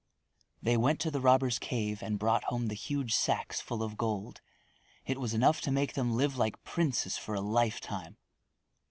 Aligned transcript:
They 0.63 0.77
went 0.77 0.99
to 1.01 1.11
the 1.11 1.21
robbers' 1.21 1.59
cave 1.59 2.01
and 2.01 2.17
brought 2.17 2.45
home 2.45 2.69
the 2.69 2.73
huge 2.73 3.13
sacks 3.13 3.61
full 3.61 3.83
of 3.83 3.97
gold. 3.97 4.41
It 5.05 5.19
was 5.19 5.35
enough 5.35 5.61
to 5.61 5.71
make 5.71 5.93
them 5.93 6.15
live 6.15 6.37
like 6.39 6.63
princes 6.63 7.19
for 7.19 7.35
a 7.35 7.39
lifetime. 7.41 8.17